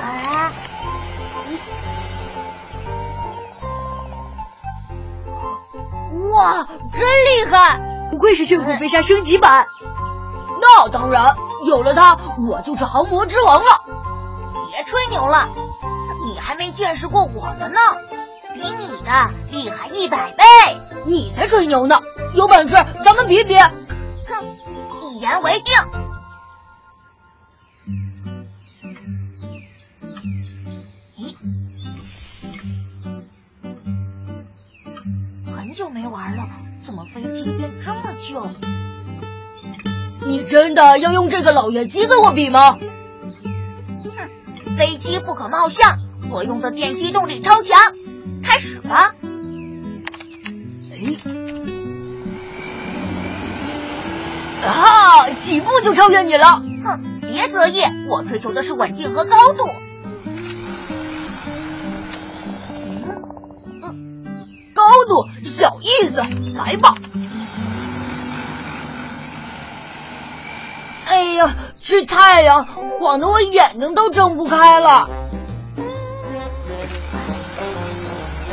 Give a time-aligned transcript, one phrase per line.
[0.00, 0.52] 啊！
[6.32, 8.08] 哇，真厉害！
[8.10, 9.66] 不愧是炫酷飞鲨升级版。
[10.60, 13.80] 那当然，有了它，我就是航模之王了。
[14.70, 15.48] 别吹牛了，
[16.26, 17.78] 你还没见识过我的呢，
[18.54, 20.44] 比你的厉害一百倍。
[21.04, 22.00] 你才吹牛呢！
[22.34, 23.54] 有本事咱们比比。
[23.58, 23.70] 哼，
[25.02, 25.74] 一言为定。
[40.26, 42.72] 你真的要用这个老爷机跟我比吗？
[42.72, 42.80] 哼，
[44.76, 45.98] 飞机不可貌相，
[46.30, 47.78] 我用的电机动力超强。
[48.42, 49.14] 开始吧。
[50.92, 51.16] 哎，
[54.66, 55.30] 啊！
[55.40, 56.62] 几步就超越你了。
[56.84, 59.64] 哼，别得意，我追求的是稳定和高度。
[64.74, 66.22] 高度小意思，
[66.54, 66.94] 来吧。
[71.06, 75.08] 哎呀，这太阳晃得我眼睛都睁不开了。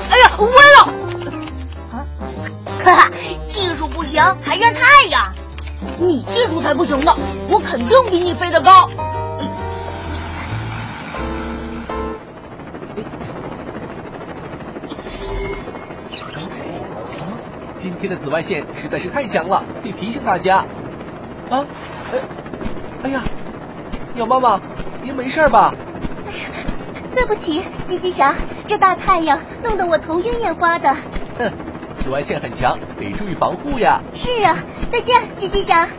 [0.10, 0.94] 哎呀，歪了！
[1.92, 2.06] 啊，
[2.84, 3.10] 哈哈，
[3.48, 5.34] 技术不行还怨太阳？
[5.98, 7.16] 你技术才不行呢，
[7.50, 8.90] 我肯定比你飞得高。
[17.80, 20.66] 今天的紫外线实在是太强了，得提醒大家。
[21.50, 21.66] 啊，
[22.14, 22.20] 哎，
[23.04, 23.22] 哎呀，
[24.14, 24.62] 鸟妈妈，
[25.02, 25.76] 您没事吧？
[26.26, 26.50] 哎呀，
[27.12, 28.34] 对不起，吉吉祥，
[28.66, 30.96] 这大太阳弄得我头晕眼花的。
[31.38, 31.52] 哼，
[32.02, 34.04] 紫外线很强，得注意防护呀。
[34.14, 35.90] 是啊，再见，吉吉祥。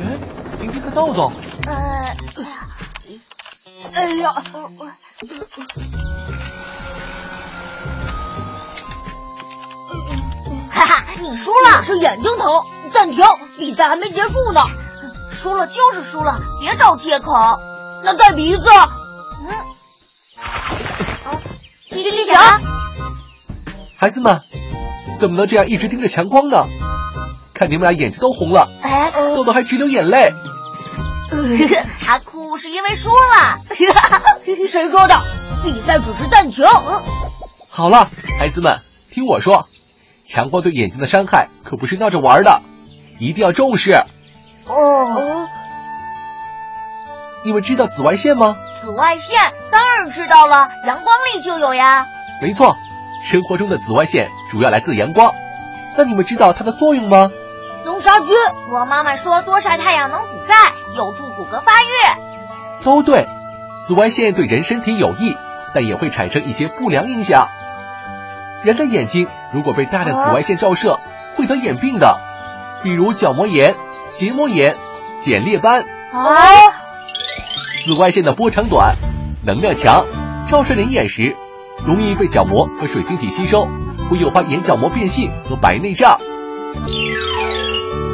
[0.00, 0.18] 哎，
[0.60, 1.30] 您这个豆豆。
[1.66, 2.16] 呃，
[3.92, 4.70] 哎呀，哈
[11.28, 12.62] 你输了，是眼睛疼。
[12.94, 13.24] 暂停，
[13.58, 14.60] 比赛还没结束呢。
[15.32, 17.34] 输了就是输了，别找借口。
[18.04, 18.62] 那再比一次。
[19.40, 19.50] 嗯。
[20.38, 21.40] 啊，
[21.90, 22.60] 吉吉祥，
[23.98, 24.40] 孩子们，
[25.18, 26.64] 怎么能这样一直盯着强光呢？
[27.52, 30.32] 看你们俩眼睛都红了，哎，豆豆还直流眼泪。
[32.00, 33.58] 他哭是因为输了。
[34.70, 35.20] 谁说的？
[35.64, 36.64] 比赛只是暂停。
[37.68, 38.78] 好了，孩子们，
[39.10, 39.66] 听我说，
[40.28, 42.60] 强光对眼睛的伤害可不是闹着玩的，
[43.20, 43.92] 一定要重视。
[44.66, 45.46] 哦，
[47.44, 48.56] 你们知道紫外线吗？
[48.80, 49.38] 紫外线
[49.70, 52.06] 当然知道了，阳光里就有呀。
[52.42, 52.76] 没错，
[53.24, 55.32] 生活中的紫外线主要来自阳光。
[55.96, 57.30] 那你们知道它的作用吗？
[57.84, 58.28] 能杀菌。
[58.74, 60.54] 我妈妈说多晒太阳能补钙，
[60.96, 62.82] 有助骨骼发育。
[62.84, 63.28] 都对，
[63.86, 65.36] 紫外线对人身体有益，
[65.72, 67.48] 但也会产生一些不良影响。
[68.64, 70.98] 人的眼睛如果被大量紫外线照射，
[71.36, 72.18] 会得眼病的，
[72.82, 73.74] 比如角膜炎、
[74.14, 74.76] 结膜炎、
[75.22, 75.84] 睑裂斑。
[76.12, 76.36] 啊！
[77.84, 78.96] 紫外线的波长短，
[79.44, 80.04] 能量强，
[80.50, 81.36] 照射人眼时，
[81.86, 83.68] 容易被角膜和水晶体吸收，
[84.10, 86.18] 会诱发眼角膜变性和白内障。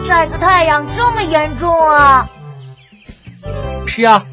[0.04, 2.28] 晒个太阳这么严重啊？
[3.86, 4.24] 是啊，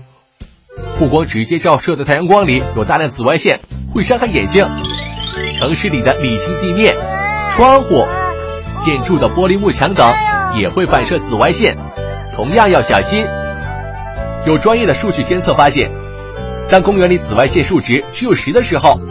[0.97, 3.59] 不光直接照射的太阳光里有大量紫外线，
[3.93, 4.67] 会伤害眼睛。
[5.59, 6.95] 城市里的沥青地面、
[7.51, 8.07] 窗户、
[8.79, 10.09] 建筑的玻璃幕墙等
[10.57, 11.75] 也会反射紫外线，
[12.33, 13.25] 同样要小心。
[14.45, 15.91] 有专业的数据监测发现，
[16.69, 19.01] 当公园里紫外线数值只有十的时候，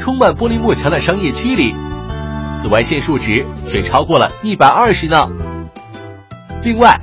[0.00, 1.74] 充满玻璃幕墙的商业区里，
[2.62, 5.28] 紫外线数值却超过了一百二十呢。
[6.62, 7.00] 另外，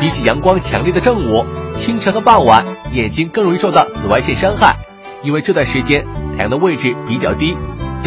[0.00, 1.44] 比起阳光强烈的正午、
[1.76, 4.76] 清晨和傍晚，眼睛更容易受到紫外线伤害，
[5.22, 6.02] 因为这段时间
[6.36, 7.54] 太阳的位置比较低，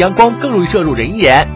[0.00, 1.46] 阳光更容易射入人眼。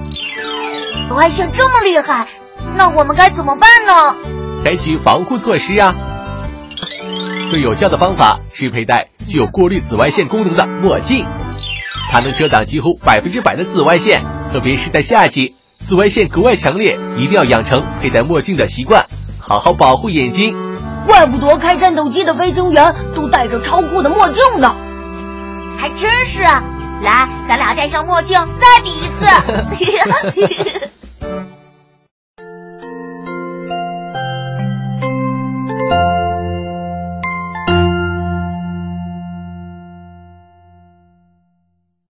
[1.08, 2.28] 紫外线这么厉害，
[2.76, 4.16] 那我们该怎么办呢？
[4.62, 5.94] 采取防护措施啊！
[7.50, 11.26] 最有效的方法是佩戴具有过滤紫外线功能的墨镜，
[12.10, 19.06] 它能遮挡几乎百分之百的紫外线，特别是在夏季，紫外线格外强烈，一定要养成佩戴墨镜的习惯，
[19.38, 20.54] 好好保护眼睛。
[21.06, 24.76] 怪不得开战斗机的飞行员都戴着超酷的墨镜呢。
[25.78, 26.44] 还真是，
[27.04, 30.90] 来，咱俩戴上墨镜再比一次。